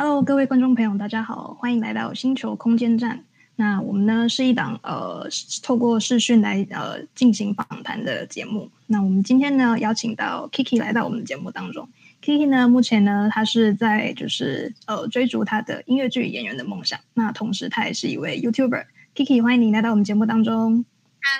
[0.00, 3.24] Hello，各位观众朋友，大家好，欢迎来到星球空间站。
[3.56, 5.26] 那我们呢是一档呃
[5.60, 8.70] 透过视讯来呃进行访谈的节目。
[8.86, 11.88] 那我们今天呢邀请到 Kiki 来到我们的节目当中。
[12.22, 17.00] Kiki 呢目前呢他是在就是呃追逐他的音乐剧演员的梦想。
[17.14, 18.86] 那同时他也是一位 YouTuber。
[19.16, 20.84] Kiki，欢迎你来到我们节目当中。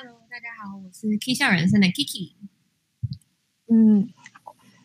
[0.02, 2.32] Hello，大家好，我是 K 笑人生的 Kiki。
[3.70, 4.08] 嗯。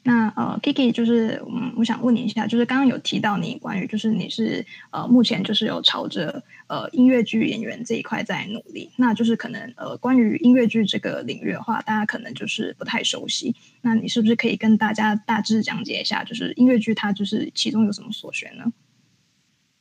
[0.05, 18.73] 那呃，Kiki 就是嗯，我想问你一下，就是刚刚有提到你关于就是你是呃，目前就是有朝着呃音乐剧演员这一块在努力，那就是可能呃，关于音乐剧这个领域的话，大家可能就是不太熟悉，那你是不是可以跟大家大致讲解一下，就是音乐剧它就是其中有什么所学呢？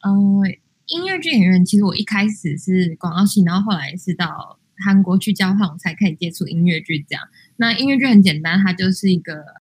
[0.07, 0.39] 嗯，
[0.87, 7.25] 音乐剧演员其实我一开始是广告系，然后后来是到韩国去交换，我才开始接触音乐剧这样。
[7.57, 9.61] 那音乐剧很简单，它就是一个。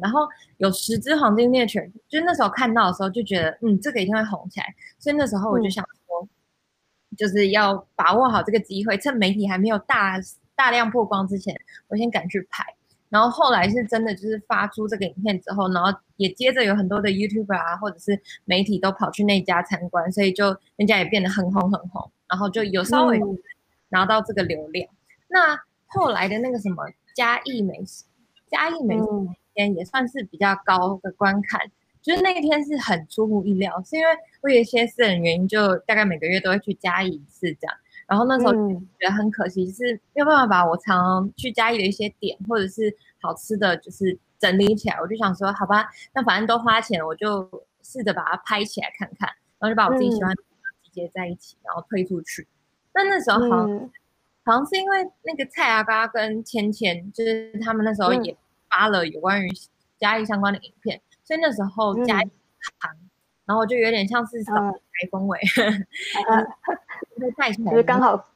[0.00, 0.26] 然后
[0.58, 4.66] 有十只黄金猎犬，就那时候看到的时候就觉得，嗯，这个一定会红起来。
[4.98, 6.28] 所以那时候我就想说，
[7.16, 10.20] 就是要把握好这个机会，趁媒体还没有大
[10.54, 11.58] 大量曝光之前，
[11.88, 12.64] 我先赶去拍。
[13.08, 23.18] 然后后来是真的就是发出这个影片之后，然后也接着有很多的 YouTuber 啊，或者是媒体都跑去那家参观，所以就人家也变得很红很红，然后就有稍微
[23.88, 24.88] 拿到这个流量。
[25.28, 26.84] 那后来的那个什么
[27.14, 28.04] 嘉义美食，
[28.50, 29.04] 嘉义美食
[29.56, 31.60] 天也算是比较高的观看，
[32.00, 34.08] 就是那一天是很出乎意料，是因为
[34.42, 37.76] 我有一些私人原因，就大概每个月都会去嘉义一次这样。
[38.06, 44.96] 然后那时候觉得很可惜，是没有办法把我常去嘉义的一些点或者是好吃的就是整理起来。
[45.00, 47.50] 我就想说，好吧，那反正都花钱，我就
[47.82, 50.42] 试着把它拍起来看看，然后就把我自己喜欢的
[50.84, 52.46] 集结在一起，然后推出去。
[52.94, 53.90] 那那时候好像
[54.44, 58.36] 好像是因为那个蔡阿嘎跟芊芊，就是他们那时候也
[58.76, 59.48] 发了有关于
[59.96, 62.30] 嘉义相关的影片，所以那时候嘉义
[62.78, 62.90] 行，
[63.46, 64.52] 然后就有点像是台
[65.10, 65.40] 风尾。
[67.70, 68.28] 就是刚好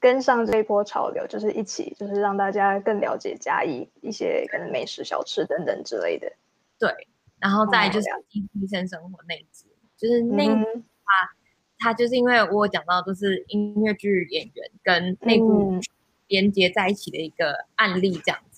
[0.00, 6.32] 跟上这一波潮流，就是一起，就是让大家更了解嘉义一些可能美食、小吃等等之类的。
[6.76, 6.90] 对，
[7.38, 11.30] 然后再就是医生生活那一集，就是那啊，
[11.78, 15.78] 他就是因为我讲到都是音乐剧演员跟内部
[16.26, 18.53] 连接在一起的一个案例，这样子。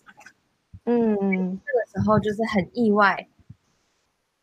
[0.87, 3.29] 嗯，这个时候就是很意外。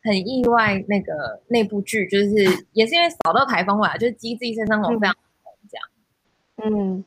[0.06, 2.34] 很意外，那个那部剧就是
[2.74, 5.88] 也是因为扫到台风了，就是《机智医生生活》非常红，这样。
[6.62, 7.04] 嗯，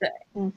[0.00, 0.52] 对，嗯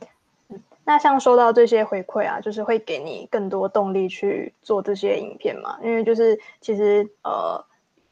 [0.49, 0.59] 嗯。
[0.85, 5.77] 那像收到这些回馈啊，就是会给你更多动力去做这些影片嘛？
[5.83, 7.63] 因为就是其实呃，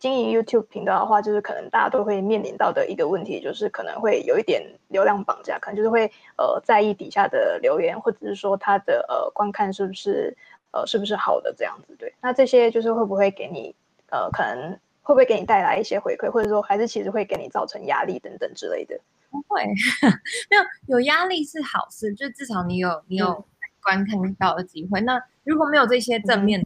[0.02, 10.36] 经营 YouTube 频道的话，就是可能大家都会面临到的一个问题，就是可能会有一点流量绑架，可能就是会呃在意底下的留言，或者是说他的呃观看是不是。
[10.74, 11.94] 呃，是不是好的这样子？
[12.00, 13.76] 对，那这些就是会不会给你，
[14.10, 18.98] 呃，可能会不会给你带来一些回馈，或者说还是其实会给你造成压力等等之类的？
[19.30, 19.66] 不会，
[20.50, 20.64] 没有
[20.98, 23.46] 有压力是好事，就至少你有你有
[23.84, 25.02] 观看到的机会。
[25.02, 26.66] 那如果没有这些正面，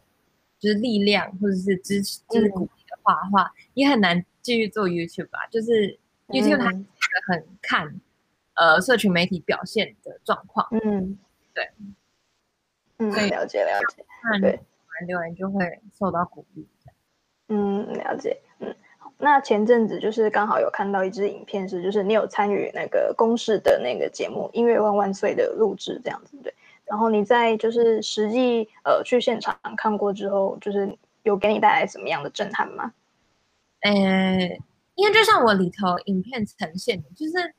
[0.60, 2.68] 就是力量或者是支持、就是鼓
[3.14, 5.46] 励的话的话，也很难继续做 YouTube 吧。
[5.50, 5.98] 就是
[6.28, 6.70] YouTube 它
[7.28, 8.00] 很看
[8.54, 10.66] 呃社群媒体表现的状况。
[10.72, 11.18] 嗯，
[11.54, 11.70] 对。
[12.98, 14.04] 嗯，了解了解，
[14.40, 14.58] 对，
[15.06, 16.66] 留言就会受到鼓励。
[17.48, 18.40] 嗯，了解。
[18.58, 18.74] 嗯，
[19.18, 26.52] 那前阵子就是刚好有看到一支影片，是就是你有参与那个公视的那个节目《音乐万万岁》的录制，这样子对。
[26.86, 30.96] 然后你在就是实际呃去现场看过之后，就是
[31.26, 32.92] 有给你带来什么样的震撼吗？
[33.80, 33.92] 呃，
[34.94, 37.54] 因为就像我里头影片呈现的，就是。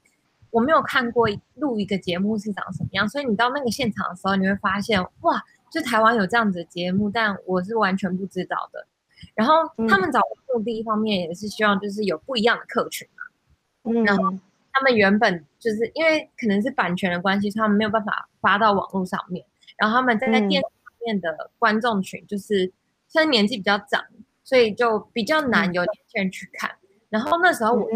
[0.50, 8.88] 我没有看过录一个节目是长什么样，所以你到那个现场的时候，你会发现哇，就台湾有这样子的节目，但我是完全不知道的。
[9.36, 9.54] 然后
[9.90, 10.22] 他们找
[10.54, 13.92] 目的一方面也是希望就是有不一样的客群嘛。
[14.06, 14.32] 然后
[14.72, 19.46] 他们原本就是因为可能是版权的关系，他们没有办法发到网络上面。
[19.76, 22.72] 然后他们在电视上面的观众群就是
[23.08, 24.04] 虽然年纪比较长，
[24.44, 26.72] 所以就比较难有年轻人去看。
[27.10, 27.88] 然后那时候我。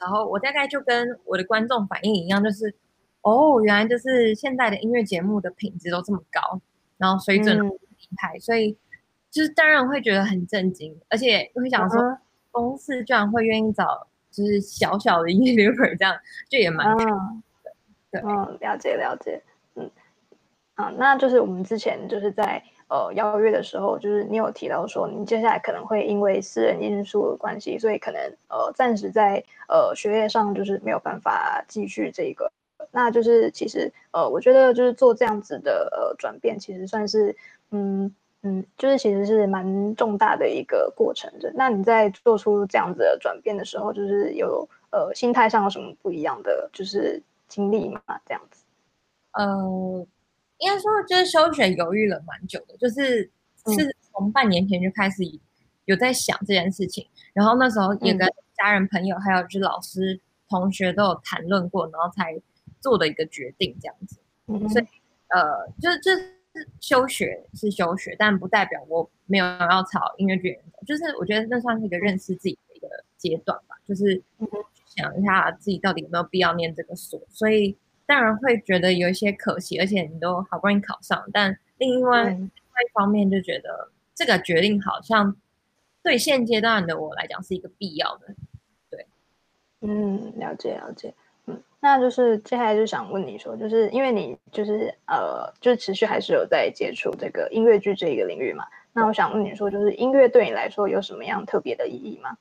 [0.00, 2.74] 然后我大概就跟我的观众反应一样，就是
[3.22, 6.60] 哦，原来就是现在的音乐节目的品质都这么高，
[6.98, 7.70] 然后水准厉
[8.18, 8.76] 害，所以
[9.30, 12.18] 就是当然会觉得很震惊，而且会想说，
[12.50, 16.18] 公司居然会愿意找就是小小的 YouTuber 这样，
[16.50, 16.94] 就也蛮
[18.10, 19.42] 对，嗯，了解了解，
[19.76, 19.90] 嗯，
[20.74, 22.62] 啊，那就是我们之前就是在。
[22.88, 32.50] 呃，邀约的时候，就是你有提到说，你接下来可能会因为私人因素的关系，所以可能呃暂时在呃学业上就是没有办法继续这个。
[32.92, 37.34] 那就是其实呃，我觉得就是做这样子的呃转变，其实算是
[37.70, 41.50] 嗯嗯，就是其实是蛮重大的一个过程的。
[41.56, 48.00] 那你在做出这样子的转变的时候，就是有呃心态上有什么不一样的就是经历吗？
[48.26, 48.62] 这样子？
[49.32, 50.06] 呃。
[50.64, 53.22] 应该说，就是休学犹豫了蛮久的，就是
[53.66, 55.22] 是从半年前就开始
[55.84, 60.18] 有在想这件事情，然后那时候也跟家人、朋友还有就是老师、
[60.48, 62.40] 同学都有谈论过，然后才
[62.80, 64.18] 做的一个决定这样子。
[64.72, 64.86] 所以
[65.28, 74.22] 呃，就是就是休学是休学，但不代表我没有要朝音乐剧走，就是我觉得那算是一个认识自己的一个阶段吧，就是
[74.86, 77.76] 想一下自己到底有没有必要念这个所，所以。
[78.06, 85.34] 当然会觉得有一些可惜，而且你都好不容易考上，但另外另外一方面就觉得这个决定好像
[86.02, 88.34] 对现阶段的我来讲是一个必要的。
[88.90, 89.06] 对，
[89.80, 91.14] 嗯，了解了解，
[91.46, 98.66] 嗯，那就是接下来就想问你说，就是因为你就是呃，就是持续还是有在接触这个音乐剧这一个领域嘛？
[98.92, 102.36] 那我想问你说，就是音乐对你来说有什么样特别的意义吗？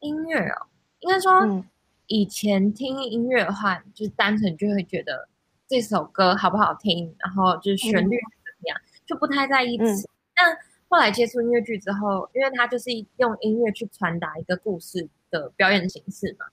[0.00, 0.66] 音乐哦，
[1.00, 1.64] 应该说
[2.06, 5.28] 以前听音乐的话，就是单纯就会觉得
[5.66, 10.08] 这首歌好不好听，然后就是旋律怎么样，就不太在意词。
[10.34, 10.56] 但
[10.88, 16.46] 后来接触音乐剧之后，因为它就是用音乐去传达一个故事的表演形式嘛，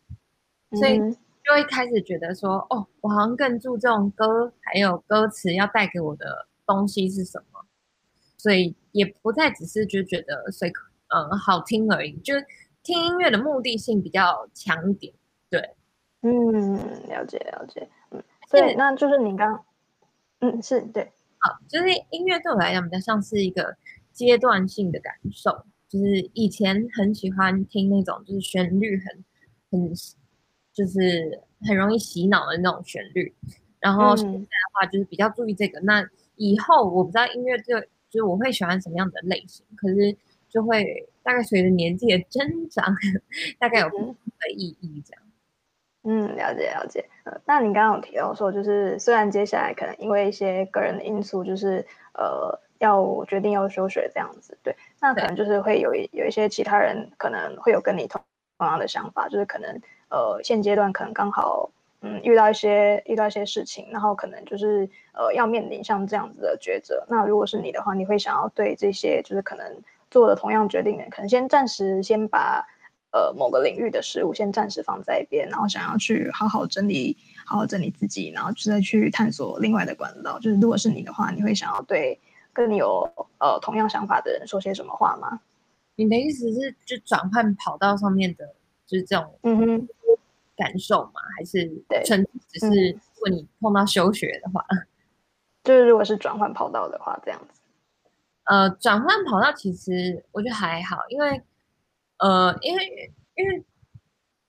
[0.77, 7.65] 所以就会开始觉得说，哦，我好像更注重歌还有歌词要带给我的东西是什么，
[8.37, 10.71] 所以也不再只是就觉得随
[11.07, 12.45] 嗯好听而已，就是。
[12.83, 15.13] 听音乐的目的性比较强一点，
[15.51, 15.75] 对，
[16.21, 16.75] 嗯，
[17.09, 19.63] 了解了解，嗯，所以那就是你刚，
[20.39, 23.75] 嗯，是对，好，就是音乐对我来讲比较像是一个
[24.13, 25.51] 阶段性的感受，
[25.89, 29.25] 就是以前很喜欢听那种就是旋律很
[29.69, 29.93] 很
[30.71, 33.35] 就是很容易洗脑的那种旋律，
[33.79, 37.77] 然后现在的话就是比较注意这个，那以后我不知道音乐就
[38.09, 40.15] 就是我会喜欢什么样的类型，可是
[40.49, 41.07] 就会。
[41.23, 42.83] 大概随着年纪的增长，
[43.59, 45.21] 大概有不同的意义这样。
[46.03, 47.05] 嗯，了解了解。
[47.25, 58.21] 呃，那你刚刚有提到说，就是虽然接下来可能因为一些个人的因素，就是呃要决定要休学这样子，对，那可能就是会有一有一些其他人可能会有跟你同
[58.57, 59.79] 同样的想法，就是可能
[60.09, 61.69] 呃现阶段可能刚好
[62.01, 67.05] 嗯遇到一些遇到一些事情，然后可能就是呃要面临像这样子的抉择。
[67.07, 69.81] 那如果是你的话，你会想要对这些就是可能。
[70.11, 72.67] 做了同样决定的，可能先暂时先把
[73.11, 80.39] 呃某个领域的事物先暂时放在一边，然后想要去好好整理、好好整理自己，然后再去探索另外的管道。
[80.39, 82.19] 就是如果是你的话，你会想要对
[82.53, 85.39] 跟你有呃同样想法的人说些什么话吗？
[85.95, 88.45] 你的意思是就转换跑道上面的，
[88.87, 89.87] 就是这种嗯哼
[90.55, 91.21] 感受吗？
[91.37, 91.69] 还是
[92.05, 94.65] 纯只是如果你碰到休学的话，
[95.63, 97.59] 就是如果是转换跑道的话，这样子。
[98.45, 101.41] 呃，转换跑道其实我觉得还好，因为
[102.21, 103.63] 呃，因为因为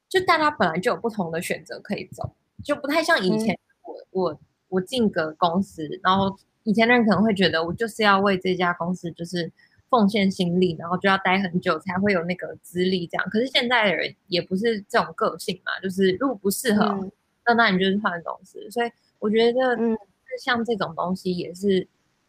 [0.09, 9.51] 就大家本来就有不同的选择可以走，就不太像以前我我我进个公司，然后以前的人可能会觉得我就是要为这家公司就是
[9.89, 13.27] 奉献心力，然后就要待很久才会有那个资历这样。
[13.31, 17.11] 可是现在的人也不是这种个性嘛，就是如果不适合，
[17.47, 18.71] 那那你就是换公司。
[18.71, 19.97] 所以我觉得，嗯，
[20.45, 21.89] 像这种东西也是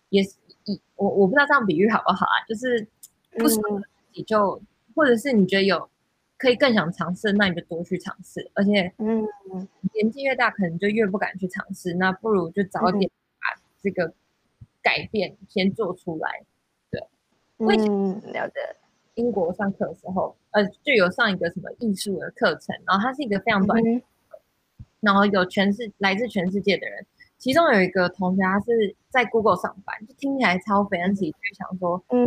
[0.10, 0.36] 也是。
[0.96, 2.40] 我我不知道这样比喻好不好啊？
[2.48, 2.88] 就是
[3.32, 4.62] 不适合自己就，
[4.96, 5.90] 或者是你觉得有
[6.38, 8.50] 可以更想尝试，那你就多去尝试。
[8.54, 9.28] 而且，嗯，
[9.94, 11.94] 年纪越大，可能就越不敢去尝试。
[11.94, 13.10] 那不如就早点
[13.40, 14.14] 把这个
[14.82, 16.44] 改变先做出来。
[16.92, 17.02] 对，
[17.58, 18.54] 嗯，了解。
[19.16, 23.80] 英国上课的时候，呃，就有上一个什么艺术的课程，然后它是一个非常短，
[25.02, 27.06] 然后有全世来自全世界的人。
[27.38, 32.26] 其中有一个同学，他是在 Google 上班，就听起来超 fancy，就想说，嗯，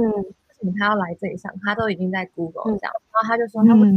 [0.76, 1.52] 他要来这里上？
[1.62, 3.90] 他都已经在 Google 这样，然后他就说，他为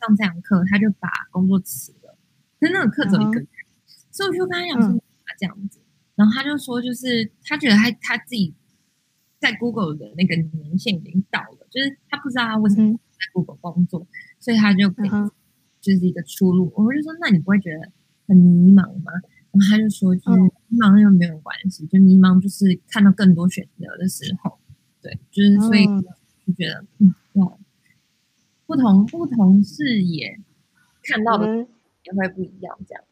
[0.00, 2.16] 上这堂课，他就把工作辞了。
[2.60, 3.46] 可是那个课只有一个月，
[4.10, 5.00] 所以我就跟他讲说，
[5.38, 5.80] 这样子，
[6.14, 8.54] 然后他就说，就是他觉得他他自己
[9.38, 14.06] 在 Google 的那个年限已经到了，就是他不知道他为什么在 Google 工作，
[14.38, 15.08] 所以他就给
[15.80, 16.72] 就是一个出路。
[16.74, 17.92] 我就说，那你不会觉得
[18.26, 19.12] 很迷茫吗？
[19.52, 24.58] 然后他就说，就是迷茫又没有关系，就迷茫就是看到更多选择的时候，
[25.06, 27.14] 对，就是所以就觉得，嗯，
[28.66, 30.36] 不同不同视野
[31.04, 31.46] 看到的
[32.02, 33.04] 也会不一样，这样。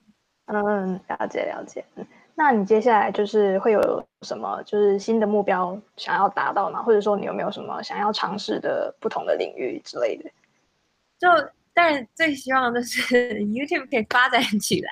[0.46, 1.84] 嗯，了解了解。
[1.94, 6.82] 嗯，那你接下来就是会有什么就是新的目标想要达到吗？
[6.82, 10.28] 或者说你有没有什么想要尝试的不同的领域之类的？
[11.18, 11.28] 就
[11.72, 14.90] 当然最希望的是 YouTube 可以发展起来。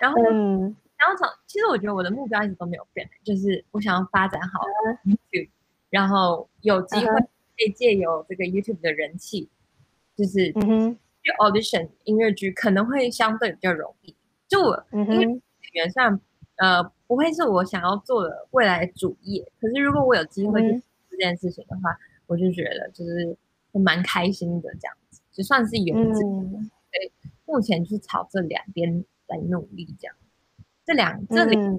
[0.00, 4.60] 然后，然后从其实我觉得我的目标一直都没有变，就是我想要发展好
[5.04, 5.50] YouTube，
[5.90, 9.50] 然后有机会可以借由这个 YouTube 的人气，
[10.16, 14.16] 就是去 audition 音乐剧可能会相对比较容易。
[14.48, 15.40] 就我因为演
[15.74, 16.18] 员上
[16.56, 23.36] 呃不会是我想要做的未来主业，可是如果我有机会去做这件事情的话，我就觉得就是
[23.72, 25.94] 蛮开心的这样子，就算是有
[27.44, 29.04] 目前就是朝这两边。
[29.30, 30.16] 来努力，这样，
[30.84, 31.70] 这两这里这两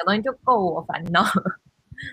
[0.00, 1.60] 个东西就够我烦恼了。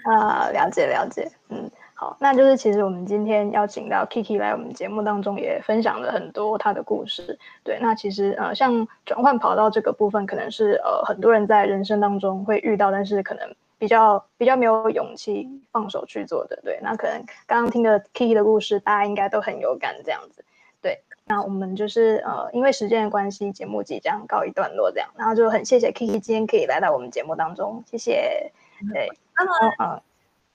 [0.03, 7.37] 啊，了解了解，嗯，好，那就是其实我们今天邀请到 Kiki 来我们节目当中，也分享了很多他的故事。
[7.63, 16.59] 对，那其实呃，像转换跑道这个部分，可能是呃很多人在人生当中会遇到，但是可能比较比较没有勇气放手去做的。
[16.63, 20.43] 对，那可能刚刚听的 Kiki 的故事，大家应该都很有感，这样子。
[20.81, 21.01] 对。
[21.29, 28.49] 那我们就是呃，因为时间的关系，节目即将告一段落，这样，然后就很谢谢 Kiki 今天可以来到我们节目当中，谢谢。
[28.93, 30.01] 对，然后呃，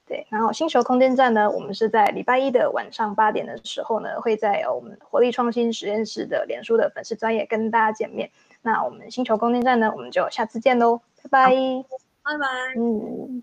[0.06, 8.30] 对，然后星球空间站呢，我们是在礼拜一的晚上八点的时候呢，会在我们活力创新实验室的脸书的粉丝专业跟大家见面。
[8.62, 11.50] 那我们星球空间站呢，我们就下次见喽，拜拜，
[12.22, 13.42] 拜拜，嗯。